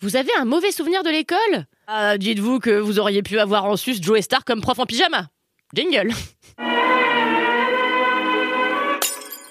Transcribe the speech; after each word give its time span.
Vous 0.00 0.14
avez 0.14 0.30
un 0.38 0.44
mauvais 0.44 0.70
souvenir 0.70 1.02
de 1.02 1.10
l'école? 1.10 1.66
Ah, 1.88 2.18
Dites-vous 2.18 2.60
que 2.60 2.70
vous 2.70 3.00
auriez 3.00 3.22
pu 3.22 3.38
avoir 3.40 3.64
en 3.64 3.76
sus 3.76 3.96
Joe 4.00 4.20
Star 4.20 4.44
comme 4.44 4.60
prof 4.60 4.78
en 4.78 4.86
pyjama. 4.86 5.26
Jingle 5.74 6.10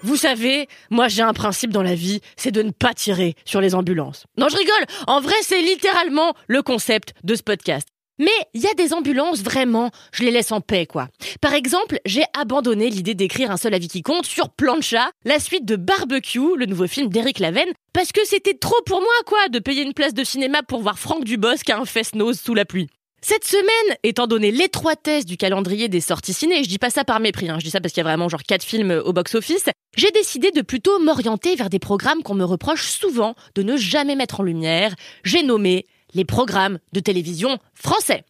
Vous 0.03 0.15
savez, 0.15 0.67
moi 0.89 1.09
j'ai 1.09 1.21
un 1.21 1.33
principe 1.33 1.71
dans 1.71 1.83
la 1.83 1.95
vie, 1.95 2.21
c'est 2.37 2.51
de 2.51 2.61
ne 2.61 2.71
pas 2.71 2.93
tirer 2.93 3.35
sur 3.43 3.59
les 3.59 3.75
ambulances. 3.75 4.25
Non, 4.37 4.47
je 4.47 4.55
rigole. 4.55 4.85
En 5.07 5.19
vrai, 5.19 5.35
c'est 5.41 5.61
littéralement 5.61 6.33
le 6.47 6.61
concept 6.61 7.13
de 7.25 7.35
ce 7.35 7.43
podcast. 7.43 7.89
Mais 8.19 8.31
il 8.53 8.61
y 8.61 8.67
a 8.67 8.73
des 8.73 8.93
ambulances, 8.93 9.41
vraiment, 9.41 9.91
je 10.13 10.23
les 10.23 10.31
laisse 10.31 10.51
en 10.51 10.61
paix, 10.61 10.85
quoi. 10.85 11.09
Par 11.41 11.53
exemple, 11.53 11.99
j'ai 12.05 12.23
abandonné 12.37 12.89
l'idée 12.89 13.13
d'écrire 13.13 13.51
un 13.51 13.57
seul 13.57 13.73
avis 13.73 13.87
qui 13.87 14.01
compte 14.01 14.25
sur 14.25 14.49
Plancha, 14.49 15.11
la 15.23 15.39
suite 15.39 15.65
de 15.65 15.75
Barbecue, 15.75 16.55
le 16.57 16.65
nouveau 16.65 16.87
film 16.87 17.09
d'Éric 17.09 17.39
Lavenne, 17.39 17.71
parce 17.93 18.11
que 18.11 18.25
c'était 18.25 18.55
trop 18.55 18.81
pour 18.85 19.01
moi, 19.01 19.13
quoi, 19.25 19.47
de 19.49 19.59
payer 19.59 19.83
une 19.83 19.93
place 19.93 20.15
de 20.15 20.23
cinéma 20.23 20.63
pour 20.63 20.81
voir 20.81 20.97
Franck 20.97 21.25
Dubosc 21.25 21.69
a 21.69 21.77
un 21.77 21.85
fest-nose 21.85 22.39
sous 22.39 22.55
la 22.55 22.65
pluie. 22.65 22.87
Cette 23.21 23.45
semaine, 23.45 23.97
étant 24.03 24.25
donné 24.25 24.51
l'étroitesse 24.51 25.25
du 25.25 25.37
calendrier 25.37 25.89
des 25.89 26.01
sorties 26.01 26.33
ciné, 26.33 26.63
je 26.63 26.69
dis 26.69 26.77
pas 26.79 26.89
ça 26.89 27.03
par 27.03 27.19
mépris, 27.19 27.49
hein, 27.49 27.57
je 27.59 27.65
dis 27.65 27.71
ça 27.71 27.81
parce 27.81 27.93
qu'il 27.93 28.01
y 28.01 28.05
a 28.05 28.09
vraiment 28.09 28.29
genre 28.29 28.43
quatre 28.43 28.63
films 28.63 29.01
au 29.05 29.13
box-office, 29.13 29.69
j'ai 29.95 30.11
décidé 30.11 30.51
de 30.51 30.61
plutôt 30.61 30.99
m'orienter 30.99 31.55
vers 31.55 31.69
des 31.69 31.79
programmes 31.79 32.23
qu'on 32.23 32.35
me 32.35 32.45
reproche 32.45 32.89
souvent 32.89 33.35
de 33.55 33.63
ne 33.63 33.77
jamais 33.77 34.15
mettre 34.15 34.39
en 34.39 34.43
lumière. 34.43 34.95
J'ai 35.23 35.43
nommé 35.43 35.85
les 36.13 36.25
programmes 36.25 36.79
de 36.93 36.99
télévision 36.99 37.57
français. 37.73 38.23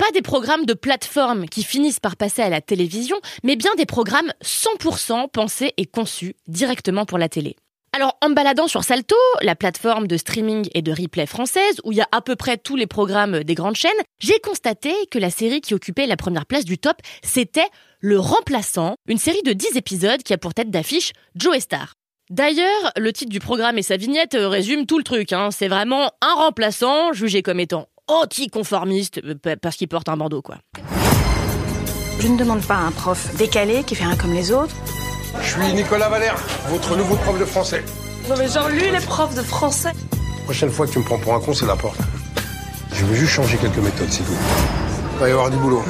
Pas 0.00 0.10
des 0.12 0.22
programmes 0.22 0.64
de 0.64 0.72
plateforme 0.72 1.46
qui 1.46 1.62
finissent 1.62 2.00
par 2.00 2.16
passer 2.16 2.40
à 2.40 2.48
la 2.48 2.62
télévision, 2.62 3.20
mais 3.44 3.54
bien 3.54 3.70
des 3.76 3.84
programmes 3.84 4.32
100% 4.42 5.28
pensés 5.28 5.74
et 5.76 5.84
conçus 5.84 6.36
directement 6.48 7.04
pour 7.04 7.18
la 7.18 7.28
télé. 7.28 7.54
Alors, 7.94 8.16
en 8.22 8.30
me 8.30 8.34
baladant 8.34 8.66
sur 8.66 8.82
Salto, 8.82 9.14
la 9.42 9.54
plateforme 9.54 10.06
de 10.06 10.16
streaming 10.16 10.70
et 10.72 10.80
de 10.80 10.90
replay 10.90 11.26
française, 11.26 11.82
où 11.84 11.92
il 11.92 11.98
y 11.98 12.00
a 12.00 12.08
à 12.12 12.22
peu 12.22 12.34
près 12.34 12.56
tous 12.56 12.76
les 12.76 12.86
programmes 12.86 13.44
des 13.44 13.54
grandes 13.54 13.76
chaînes, 13.76 13.90
j'ai 14.20 14.38
constaté 14.38 14.94
que 15.10 15.18
la 15.18 15.28
série 15.28 15.60
qui 15.60 15.74
occupait 15.74 16.06
la 16.06 16.16
première 16.16 16.46
place 16.46 16.64
du 16.64 16.78
top, 16.78 16.96
c'était 17.22 17.68
Le 17.98 18.18
Remplaçant, 18.18 18.94
une 19.06 19.18
série 19.18 19.42
de 19.42 19.52
10 19.52 19.76
épisodes 19.76 20.22
qui 20.22 20.32
a 20.32 20.38
pour 20.38 20.54
tête 20.54 20.70
d'affiche 20.70 21.12
Joe 21.34 21.58
Star. 21.58 21.92
D'ailleurs, 22.30 22.92
le 22.96 23.12
titre 23.12 23.32
du 23.32 23.40
programme 23.40 23.76
et 23.76 23.82
sa 23.82 23.98
vignette 23.98 24.34
euh, 24.34 24.48
résument 24.48 24.86
tout 24.86 24.96
le 24.96 25.04
truc. 25.04 25.34
Hein. 25.34 25.50
C'est 25.50 25.68
vraiment 25.68 26.12
un 26.22 26.34
remplaçant 26.34 27.12
jugé 27.12 27.42
comme 27.42 27.60
étant 27.60 27.88
anticonformiste 28.10 29.20
euh, 29.24 29.56
parce 29.60 29.76
qu'il 29.76 29.88
porte 29.88 30.08
un 30.08 30.16
bandeau, 30.16 30.42
quoi. 30.42 30.56
Je 32.18 32.28
ne 32.28 32.36
demande 32.36 32.62
pas 32.62 32.76
un 32.76 32.90
prof 32.90 33.34
décalé 33.36 33.82
qui 33.84 33.94
fait 33.94 34.04
rien 34.04 34.16
comme 34.16 34.34
les 34.34 34.52
autres. 34.52 34.74
Je 35.40 35.48
suis 35.48 35.72
Nicolas 35.72 36.08
Valère, 36.08 36.36
votre 36.68 36.96
nouveau 36.96 37.16
prof 37.16 37.38
de 37.38 37.44
français. 37.44 37.82
Non 38.28 38.34
mais 38.36 38.48
genre 38.48 38.68
lui, 38.68 38.90
les 38.90 39.00
profs 39.00 39.34
de 39.34 39.42
français. 39.42 39.92
Prochaine 40.44 40.70
fois 40.70 40.86
que 40.86 40.92
tu 40.92 40.98
me 40.98 41.04
prends 41.04 41.18
pour 41.18 41.34
un 41.34 41.40
con, 41.40 41.54
c'est 41.54 41.66
la 41.66 41.76
porte. 41.76 41.98
Je 42.92 43.04
veux 43.04 43.14
juste 43.14 43.32
changer 43.32 43.56
quelques 43.56 43.78
méthodes, 43.78 44.10
c'est 44.10 44.24
tout. 44.24 44.79
Va 45.20 45.28
y 45.28 45.32
avoir 45.32 45.50
du 45.50 45.58
boulot. 45.58 45.82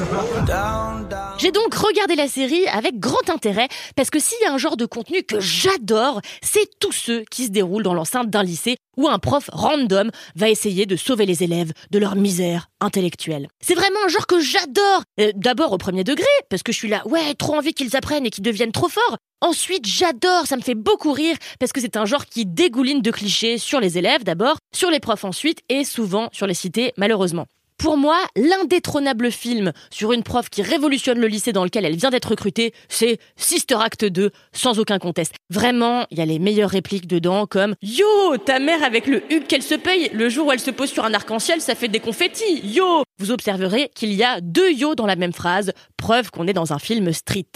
J'ai 1.37 1.51
donc 1.53 1.73
regardé 1.73 2.15
la 2.15 2.27
série 2.27 2.67
avec 2.67 2.99
grand 2.99 3.29
intérêt 3.29 3.69
parce 3.95 4.09
que 4.09 4.19
s'il 4.19 4.37
y 4.41 4.45
a 4.45 4.51
un 4.51 4.57
genre 4.57 4.75
de 4.75 4.85
contenu 4.85 5.23
que 5.23 5.39
j'adore, 5.39 6.19
c'est 6.43 6.69
tous 6.81 6.91
ceux 6.91 7.23
qui 7.31 7.45
se 7.45 7.49
déroulent 7.49 7.83
dans 7.83 7.93
l'enceinte 7.93 8.29
d'un 8.29 8.43
lycée 8.43 8.75
où 8.97 9.07
un 9.07 9.19
prof 9.19 9.49
random 9.53 10.11
va 10.35 10.49
essayer 10.49 10.85
de 10.85 10.97
sauver 10.97 11.25
les 11.25 11.43
élèves 11.43 11.71
de 11.91 11.97
leur 11.97 12.17
misère 12.17 12.67
intellectuelle. 12.81 13.47
C'est 13.61 13.73
vraiment 13.73 13.99
un 14.05 14.09
genre 14.09 14.27
que 14.27 14.41
j'adore. 14.41 15.03
Euh, 15.21 15.31
D'abord 15.35 15.71
au 15.71 15.77
premier 15.77 16.03
degré 16.03 16.27
parce 16.49 16.61
que 16.61 16.73
je 16.73 16.77
suis 16.77 16.89
là, 16.89 17.01
ouais, 17.07 17.33
trop 17.35 17.55
envie 17.55 17.73
qu'ils 17.73 17.95
apprennent 17.95 18.25
et 18.25 18.31
qu'ils 18.31 18.43
deviennent 18.43 18.73
trop 18.73 18.89
forts. 18.89 19.15
Ensuite, 19.39 19.87
j'adore, 19.87 20.45
ça 20.45 20.57
me 20.57 20.61
fait 20.61 20.75
beaucoup 20.75 21.13
rire 21.13 21.37
parce 21.57 21.71
que 21.71 21.79
c'est 21.79 21.95
un 21.95 22.05
genre 22.05 22.25
qui 22.25 22.45
dégouline 22.45 23.01
de 23.01 23.11
clichés 23.11 23.57
sur 23.57 23.79
les 23.79 23.97
élèves 23.97 24.25
d'abord, 24.25 24.57
sur 24.75 24.91
les 24.91 24.99
profs 24.99 25.23
ensuite 25.23 25.61
et 25.69 25.85
souvent 25.85 26.27
sur 26.33 26.47
les 26.47 26.53
cités 26.53 26.91
malheureusement. 26.97 27.45
Pour 27.81 27.97
moi, 27.97 28.19
l'indétrônable 28.35 29.31
film 29.31 29.71
sur 29.89 30.13
une 30.13 30.21
prof 30.21 30.51
qui 30.51 30.61
révolutionne 30.61 31.17
le 31.17 31.25
lycée 31.25 31.51
dans 31.51 31.63
lequel 31.63 31.83
elle 31.83 31.95
vient 31.95 32.11
d'être 32.11 32.29
recrutée, 32.29 32.75
c'est 32.89 33.17
Sister 33.37 33.77
Act 33.81 34.05
2, 34.05 34.29
sans 34.53 34.77
aucun 34.77 34.99
conteste. 34.99 35.33
Vraiment, 35.49 36.05
il 36.11 36.19
y 36.19 36.21
a 36.21 36.25
les 36.25 36.37
meilleures 36.37 36.69
répliques 36.69 37.07
dedans, 37.07 37.47
comme 37.47 37.73
Yo, 37.81 38.37
ta 38.37 38.59
mère 38.59 38.83
avec 38.83 39.07
le 39.07 39.23
huc 39.33 39.47
qu'elle 39.47 39.63
se 39.63 39.73
paye, 39.73 40.11
le 40.13 40.29
jour 40.29 40.45
où 40.45 40.51
elle 40.51 40.59
se 40.59 40.69
pose 40.69 40.91
sur 40.91 41.05
un 41.05 41.13
arc-en-ciel, 41.15 41.59
ça 41.59 41.73
fait 41.73 41.87
des 41.87 41.99
confettis. 41.99 42.61
Yo 42.63 43.01
Vous 43.17 43.31
observerez 43.31 43.89
qu'il 43.95 44.13
y 44.13 44.23
a 44.23 44.41
deux 44.41 44.71
yo 44.73 44.93
dans 44.93 45.07
la 45.07 45.15
même 45.15 45.33
phrase, 45.33 45.71
preuve 45.97 46.29
qu'on 46.29 46.45
est 46.45 46.53
dans 46.53 46.73
un 46.73 46.79
film 46.79 47.11
street. 47.11 47.49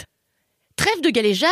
Trêve 0.75 1.01
de 1.01 1.09
galéjade 1.09 1.49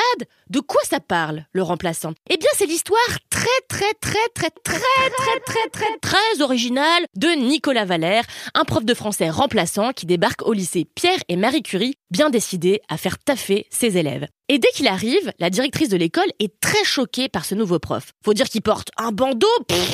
De 0.49 0.59
quoi 0.59 0.81
ça 0.83 0.99
parle, 0.99 1.45
le 1.53 1.63
remplaçant? 1.63 2.13
Eh 2.29 2.37
bien, 2.37 2.49
c'est 2.55 2.65
l'histoire 2.65 2.99
très, 3.29 3.47
très, 3.69 3.93
très, 4.01 4.27
très, 4.33 4.49
très, 4.63 4.73
très, 4.73 5.39
très, 5.45 5.69
très, 5.71 5.97
très 6.01 6.41
originale 6.41 7.05
de 7.15 7.27
Nicolas 7.29 7.85
Valère, 7.85 8.25
un 8.53 8.65
prof 8.65 8.83
de 8.83 8.93
français 8.93 9.29
remplaçant 9.29 9.91
qui 9.91 10.05
débarque 10.05 10.45
au 10.45 10.53
lycée 10.53 10.85
Pierre 10.95 11.19
et 11.29 11.37
Marie 11.37 11.63
Curie, 11.63 11.95
bien 12.11 12.29
décidé 12.29 12.81
à 12.89 12.97
faire 12.97 13.17
taffer 13.17 13.65
ses 13.69 13.97
élèves. 13.97 14.27
Et 14.53 14.59
dès 14.59 14.69
qu'il 14.69 14.87
arrive, 14.87 15.31
la 15.39 15.49
directrice 15.49 15.89
de 15.89 15.97
l'école 15.97 16.31
est 16.37 16.59
très 16.59 16.83
choquée 16.83 17.27
par 17.27 17.43
ce 17.43 17.55
nouveau 17.55 17.79
prof. 17.79 18.11
Faut 18.23 18.35
dire 18.35 18.47
qu'il 18.47 18.61
porte 18.61 18.89
un 18.97 19.11
bandeau, 19.11 19.47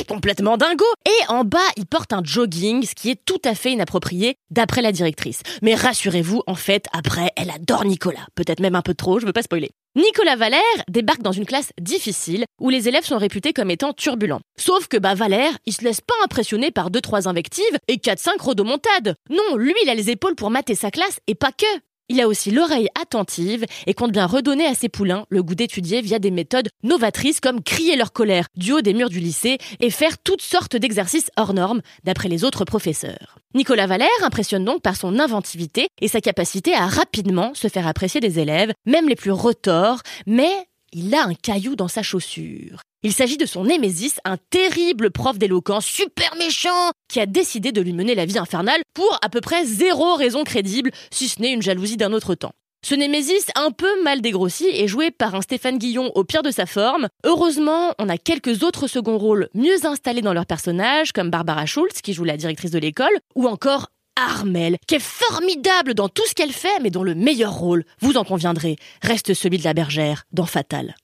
complètement 0.06 0.58
dingo, 0.58 0.84
et 1.06 1.32
en 1.32 1.46
bas, 1.46 1.60
il 1.78 1.86
porte 1.86 2.12
un 2.12 2.22
jogging, 2.22 2.84
ce 2.84 2.94
qui 2.94 3.10
est 3.10 3.24
tout 3.24 3.40
à 3.46 3.56
fait 3.56 3.72
inapproprié 3.72 4.36
d'après 4.52 4.82
la 4.82 4.92
directrice. 4.92 5.44
Mais 5.62 5.76
rassurez-vous, 5.76 6.44
en 6.46 6.56
fait, 6.56 6.88
après, 6.92 7.32
elle 7.38 7.52
adore 7.52 7.86
Nicolas. 7.86 8.28
Peut-être 8.36 8.60
même 8.60 8.76
un 8.76 8.82
peu 8.82 8.94
trop, 8.94 9.22
je 9.22 9.26
veux 9.26 9.32
pas 9.32 9.44
spoiler. 9.44 9.70
Nicolas 9.96 10.36
Valère 10.36 10.60
débarque 10.90 11.22
dans 11.22 11.32
une 11.32 11.46
classe 11.46 11.72
difficile 11.80 12.44
où 12.60 12.70
les 12.70 12.90
élèves 12.90 13.06
sont 13.06 13.18
réputés 13.18 13.54
comme 13.54 13.72
étant 13.72 13.94
turbulents. 13.94 14.42
Sauf 14.60 14.90
que 14.90 14.98
bah 14.98 15.16
Valère, 15.16 15.58
il 15.68 15.74
se 15.74 15.86
laisse 15.86 16.02
pas 16.02 16.14
impressionner 16.26 16.70
par 16.70 16.92
2-3 16.92 17.30
invectives 17.30 17.78
et 17.88 17.96
4-5 17.96 18.42
rodomontades. 18.42 19.16
Non, 19.30 19.56
lui 19.56 19.74
il 19.84 19.90
a 19.90 19.96
les 19.96 20.10
épaules 20.10 20.36
pour 20.36 20.52
mater 20.52 20.76
sa 20.76 20.92
classe 20.92 21.20
et 21.28 21.36
pas 21.36 21.54
que. 21.54 21.66
Il 22.12 22.20
a 22.20 22.28
aussi 22.28 22.50
l'oreille 22.50 22.90
attentive 23.00 23.66
et 23.86 23.94
compte 23.94 24.12
bien 24.12 24.26
redonner 24.26 24.66
à 24.66 24.74
ses 24.74 24.90
poulains 24.90 25.26
le 25.30 25.44
goût 25.44 25.54
d'étudier 25.54 26.02
via 26.02 26.18
des 26.18 26.32
méthodes 26.32 26.70
novatrices 26.82 27.40
comme 27.40 27.62
crier 27.62 27.96
leur 27.96 28.14
colère 28.14 28.48
du 28.56 28.72
haut 28.72 28.82
des 28.82 28.96
murs 28.96 29.10
du 29.10 29.20
lycée 29.20 29.60
et 29.80 29.92
faire 29.92 30.18
toutes 30.18 30.42
sortes 30.42 30.76
d'exercices 30.76 31.30
hors 31.38 31.54
normes 31.54 31.82
d'après 32.04 32.28
les 32.28 32.44
autres 32.44 32.66
professeurs. 32.66 33.38
Nicolas 33.54 33.86
Valère 33.86 34.10
impressionne 34.24 34.66
donc 34.66 34.82
par 34.82 34.96
son 34.96 35.20
inventivité 35.20 35.88
et 36.02 36.08
sa 36.08 36.20
capacité 36.20 36.74
à 36.74 36.88
rapidement 36.88 37.54
se 37.54 37.68
faire 37.68 37.88
apprécier 37.88 38.22
des 38.22 38.40
élèves, 38.40 38.74
même 38.88 39.08
les 39.08 39.16
plus 39.16 39.32
retors, 39.32 40.00
mais 40.26 40.50
il 40.94 41.14
a 41.14 41.24
un 41.24 41.34
caillou 41.34 41.76
dans 41.76 41.88
sa 41.88 42.04
chaussure. 42.04 42.82
Il 43.04 43.14
s'agit 43.14 43.38
de 43.38 43.46
son 43.46 43.64
némésis, 43.64 44.20
un 44.26 44.38
terrible 44.50 45.12
prof 45.12 45.38
d'éloquence 45.38 45.86
super 45.86 46.36
méchant 46.38 46.92
qui 47.10 47.20
a 47.20 47.26
décidé 47.26 47.72
de 47.72 47.82
lui 47.82 47.94
mener 47.94 48.14
la 48.16 48.26
vie 48.26 48.38
infernale 48.38 48.82
pour 48.94 49.18
à 49.22 49.30
peu 49.30 49.40
près 49.42 49.66
zéro 49.66 50.16
raison 50.16 50.44
crédible, 50.44 50.92
si 51.12 51.30
ce 51.30 51.42
n'est 51.42 51.54
une 51.54 51.62
jalousie 51.62 51.98
d'un 51.98 52.12
autre 52.12 52.36
temps. 52.36 52.52
Ce 52.82 52.96
Némésis, 52.96 53.46
un 53.56 53.72
peu 53.72 54.04
mal 54.04 54.22
dégrossi, 54.22 54.66
est 54.68 54.88
joué 54.88 55.12
par 55.12 55.36
un 55.36 55.42
Stéphane 55.42 55.78
Guillon 55.78 56.14
au 56.16 56.24
pire 56.24 56.44
de 56.44 56.52
sa 56.52 56.66
forme. 56.66 57.10
Heureusement, 57.26 57.94
on 58.00 58.08
a 58.08 58.18
quelques 58.18 58.64
autres 58.64 58.88
seconds 58.88 59.18
rôles 59.18 59.50
mieux 59.54 59.86
installés 59.86 60.22
dans 60.22 60.34
leur 60.34 60.46
personnage, 60.46 61.12
comme 61.12 61.30
Barbara 61.30 61.66
Schultz, 61.66 62.02
qui 62.02 62.14
joue 62.14 62.24
la 62.24 62.38
directrice 62.38 62.72
de 62.72 62.80
l'école, 62.80 63.18
ou 63.36 63.48
encore 63.48 63.90
Armel, 64.20 64.78
qui 64.88 64.96
est 64.96 65.00
formidable 65.00 65.94
dans 65.94 66.10
tout 66.10 66.26
ce 66.28 66.34
qu'elle 66.34 66.52
fait, 66.52 66.80
mais 66.82 66.90
dont 66.90 67.04
le 67.04 67.16
meilleur 67.16 67.54
rôle, 67.54 67.86
vous 68.02 68.18
en 68.18 68.24
conviendrez, 68.24 68.76
reste 69.02 69.34
celui 69.34 69.58
de 69.58 69.64
la 69.64 69.74
bergère 69.74 70.24
dans 70.32 70.46
Fatal. 70.46 70.96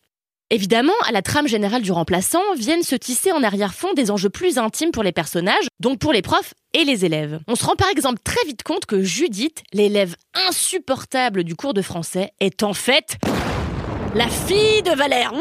Évidemment, 0.51 0.93
à 1.07 1.11
la 1.11 1.23
trame 1.23 1.47
générale 1.47 1.81
du 1.81 1.91
remplaçant 1.91 2.43
viennent 2.55 2.83
se 2.83 2.95
tisser 2.95 3.31
en 3.31 3.41
arrière-fond 3.41 3.93
des 3.93 4.11
enjeux 4.11 4.29
plus 4.29 4.59
intimes 4.59 4.91
pour 4.91 5.01
les 5.01 5.11
personnages, 5.11 5.67
donc 5.79 5.97
pour 5.97 6.13
les 6.13 6.21
profs 6.21 6.53
et 6.73 6.83
les 6.83 7.03
élèves. 7.03 7.39
On 7.47 7.55
se 7.55 7.65
rend 7.65 7.75
par 7.75 7.89
exemple 7.89 8.19
très 8.23 8.45
vite 8.45 8.61
compte 8.61 8.85
que 8.85 9.01
Judith, 9.01 9.63
l'élève 9.73 10.15
insupportable 10.47 11.43
du 11.43 11.55
cours 11.55 11.73
de 11.73 11.81
français, 11.81 12.31
est 12.39 12.61
en 12.61 12.73
fait 12.73 13.17
la 14.15 14.29
fille 14.29 14.81
de 14.81 14.95
Valère. 14.95 15.33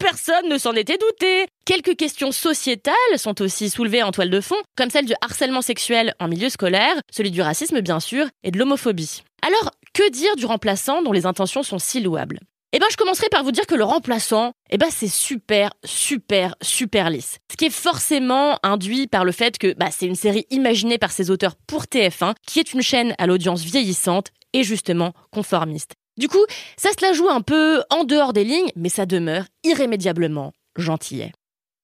Personne 0.00 0.48
ne 0.48 0.56
s'en 0.56 0.72
était 0.72 0.96
douté. 0.96 1.46
Quelques 1.66 1.94
questions 1.94 2.32
sociétales 2.32 2.94
sont 3.16 3.42
aussi 3.42 3.68
soulevées 3.68 4.02
en 4.02 4.12
toile 4.12 4.30
de 4.30 4.40
fond, 4.40 4.56
comme 4.76 4.88
celle 4.88 5.04
du 5.04 5.12
harcèlement 5.20 5.60
sexuel 5.60 6.14
en 6.20 6.28
milieu 6.28 6.48
scolaire, 6.48 6.94
celui 7.12 7.30
du 7.30 7.42
racisme 7.42 7.82
bien 7.82 8.00
sûr, 8.00 8.26
et 8.42 8.50
de 8.50 8.58
l'homophobie. 8.58 9.22
Alors, 9.46 9.70
que 9.92 10.10
dire 10.10 10.36
du 10.36 10.46
remplaçant 10.46 11.02
dont 11.02 11.12
les 11.12 11.26
intentions 11.26 11.62
sont 11.62 11.78
si 11.78 12.00
louables? 12.00 12.40
Eh 12.72 12.78
ben, 12.78 12.86
je 12.90 12.96
commencerai 12.96 13.28
par 13.28 13.44
vous 13.44 13.52
dire 13.52 13.66
que 13.66 13.74
le 13.74 13.84
remplaçant, 13.84 14.52
eh 14.70 14.78
ben, 14.78 14.88
c'est 14.90 15.06
super, 15.06 15.70
super, 15.84 16.56
super 16.62 17.10
lisse. 17.10 17.36
Ce 17.52 17.56
qui 17.56 17.66
est 17.66 17.70
forcément 17.70 18.58
induit 18.62 19.06
par 19.06 19.26
le 19.26 19.32
fait 19.32 19.58
que 19.58 19.74
bah, 19.74 19.90
c'est 19.90 20.06
une 20.06 20.16
série 20.16 20.46
imaginée 20.50 20.98
par 20.98 21.12
ses 21.12 21.30
auteurs 21.30 21.56
pour 21.66 21.84
TF1, 21.84 22.34
qui 22.46 22.58
est 22.58 22.72
une 22.72 22.82
chaîne 22.82 23.14
à 23.18 23.26
l'audience 23.26 23.62
vieillissante 23.62 24.28
et 24.54 24.64
justement 24.64 25.12
conformiste. 25.30 25.92
Du 26.16 26.28
coup, 26.28 26.44
ça 26.76 26.90
se 26.90 27.04
la 27.04 27.12
joue 27.12 27.28
un 27.28 27.40
peu 27.40 27.82
en 27.90 28.04
dehors 28.04 28.32
des 28.32 28.44
lignes, 28.44 28.70
mais 28.76 28.88
ça 28.88 29.04
demeure 29.04 29.44
irrémédiablement 29.64 30.52
gentillet. 30.76 31.32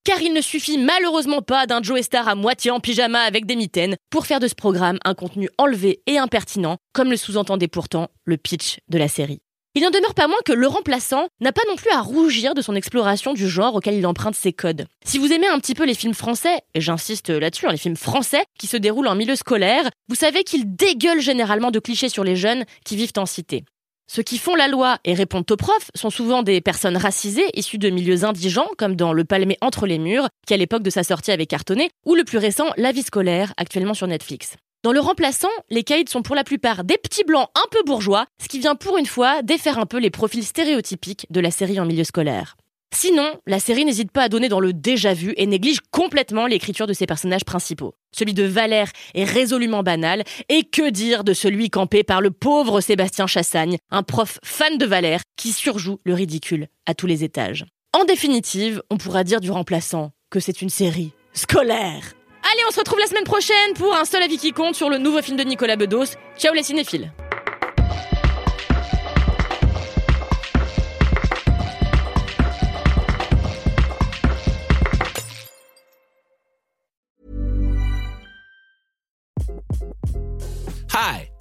Car 0.05 0.23
il 0.23 0.33
ne 0.33 0.41
suffit 0.41 0.79
malheureusement 0.79 1.43
pas 1.43 1.67
d'un 1.67 1.83
Joe 1.83 2.01
Star 2.01 2.27
à 2.27 2.35
moitié 2.35 2.71
en 2.71 2.81
pyjama 2.81 3.21
avec 3.21 3.45
des 3.45 3.57
mitaines 3.57 3.97
pour 4.09 4.27
faire 4.27 4.41
de 4.41 4.49
ce 4.49 4.55
programme 4.55 4.99
un 5.05 5.15
contenu 5.15 5.51
enlevé 5.59 6.01
et 6.07 6.17
impertinent, 6.17 6.79
comme 6.93 7.11
le 7.11 7.17
sous-entendait 7.17 7.69
pourtant 7.69 8.09
le 8.25 8.37
pitch 8.37 8.79
de 8.89 8.99
la 8.99 9.09
série. 9.09 9.41
Il 9.75 9.83
n'en 9.83 9.91
demeure 9.91 10.15
pas 10.15 10.27
moins 10.27 10.41
que 10.45 10.53
le 10.53 10.67
remplaçant 10.67 11.29
n'a 11.41 11.53
pas 11.53 11.63
non 11.69 11.77
plus 11.77 11.91
à 11.91 12.01
rougir 12.01 12.55
de 12.55 12.63
son 12.63 12.75
exploration 12.75 13.35
du 13.35 13.49
genre 13.49 13.77
auquel 13.77 13.95
il 13.95 14.07
emprunte 14.07 14.35
ses 14.35 14.53
codes. 14.53 14.87
Si 15.05 15.19
vous 15.19 15.33
aimez 15.33 15.47
un 15.47 15.61
petit 15.61 15.75
peu 15.75 15.85
les 15.85 15.95
films 15.95 16.15
français, 16.15 16.61
et 16.75 16.81
j'insiste 16.81 17.31
là-dessus, 17.31 17.67
hein, 17.67 17.73
les 17.73 17.79
films 17.79 17.97
français 17.97 18.45
qui 18.59 18.67
se 18.67 18.77
déroulent 18.77 19.07
en 19.07 19.15
milieu 19.15 19.37
scolaire, 19.37 19.89
vous 20.09 20.17
savez 20.17 20.43
qu'ils 20.43 20.75
dégueulent 20.75 21.21
généralement 21.21 21.71
de 21.71 21.79
clichés 21.79 22.09
sur 22.09 22.25
les 22.25 22.35
jeunes 22.35 22.65
qui 22.85 22.97
vivent 22.97 23.13
en 23.17 23.27
cité. 23.27 23.65
Ceux 24.13 24.25
qui 24.25 24.39
font 24.39 24.57
la 24.57 24.67
loi 24.67 24.99
et 25.05 25.15
répondent 25.15 25.49
aux 25.49 25.57
profs 25.57 25.93
sont 25.95 26.11
souvent 26.11 26.43
des 26.43 26.61
personnes 26.61 26.97
racisées 26.97 27.47
issues 27.55 27.79
de 27.79 27.91
milieux 27.91 28.25
indigents, 28.25 28.67
comme 28.77 28.97
dans 28.97 29.13
Le 29.13 29.23
Palmé 29.23 29.57
entre 29.61 29.87
les 29.87 30.01
murs, 30.01 30.29
qui 30.49 30.53
à 30.53 30.57
l'époque 30.57 30.83
de 30.83 30.91
sa 30.91 31.05
sortie 31.05 31.31
avait 31.31 31.47
cartonné, 31.47 31.91
ou 32.05 32.17
le 32.17 32.25
plus 32.25 32.39
récent, 32.39 32.67
La 32.77 32.91
vie 32.91 33.05
scolaire, 33.05 33.55
actuellement 33.57 33.95
sur 33.95 34.09
Netflix. 34.09 34.57
Dans 34.83 34.91
le 34.91 34.99
remplaçant, 34.99 35.47
les 35.69 35.85
caïds 35.85 36.09
sont 36.09 36.23
pour 36.23 36.35
la 36.35 36.43
plupart 36.43 36.83
des 36.83 36.99
petits 36.99 37.23
blancs 37.23 37.51
un 37.55 37.69
peu 37.71 37.85
bourgeois, 37.87 38.27
ce 38.43 38.49
qui 38.49 38.59
vient 38.59 38.75
pour 38.75 38.99
une 38.99 39.07
fois 39.07 39.43
défaire 39.43 39.79
un 39.79 39.87
peu 39.87 40.01
les 40.01 40.11
profils 40.11 40.45
stéréotypiques 40.45 41.29
de 41.31 41.39
la 41.39 41.53
série 41.53 41.79
en 41.79 41.87
milieu 41.87 42.03
scolaire. 42.03 42.57
Sinon, 42.93 43.39
la 43.47 43.61
série 43.61 43.85
n'hésite 43.85 44.11
pas 44.11 44.25
à 44.25 44.29
donner 44.29 44.49
dans 44.49 44.61
le 44.61 44.73
déjà 44.73 45.15
vu 45.15 45.33
et 45.37 45.47
néglige 45.47 45.81
complètement 45.91 46.47
l'écriture 46.47 46.87
de 46.87 46.93
ses 46.93 47.07
personnages 47.07 47.45
principaux. 47.45 47.95
Celui 48.13 48.35
de 48.35 48.45
Valère 48.45 48.91
est 49.15 49.25
résolument 49.25 49.83
banal, 49.83 50.25
et 50.49 50.65
que 50.65 50.91
dire 50.91 51.23
de 51.23 51.33
celui 51.33 51.71
campé 51.71 52.03
par 52.03 52.21
le 52.21 52.31
pauvre 52.31 52.81
Sébastien 52.81 53.27
Chassagne, 53.27 53.79
un 53.91 54.03
prof 54.03 54.39
fan 54.43 54.77
de 54.77 54.87
Valère 54.87 55.23
qui 55.37 55.53
surjoue 55.53 56.01
le 56.05 56.15
ridicule 56.15 56.67
à 56.87 56.95
tous 56.95 57.07
les 57.07 57.23
étages. 57.23 57.65
En 57.93 58.05
définitive, 58.05 58.83
on 58.91 58.97
pourra 58.97 59.25
dire 59.25 59.41
du 59.41 59.51
remplaçant 59.51 60.11
que 60.31 60.41
c'est 60.41 60.61
une 60.61 60.71
série 60.71 61.13
scolaire. 61.33 62.15
Allez, 62.53 62.63
on 62.69 62.73
se 62.73 62.81
retrouve 62.81 62.99
la 62.99 63.07
semaine 63.07 63.25
prochaine 63.25 63.75
pour 63.75 63.95
un 63.95 64.05
seul 64.05 64.23
avis 64.23 64.39
qui 64.39 64.53
compte 64.53 64.75
sur 64.75 64.91
le 64.91 64.99
nouveau 64.99 65.23
film 65.23 65.37
de 65.37 65.45
Nicolas 65.45 65.77
Bedos. 65.77 66.17
Ciao 66.37 66.55
les 66.55 66.63
cinéphiles 66.63 67.13